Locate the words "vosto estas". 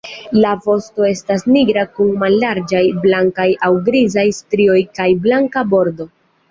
0.61-1.45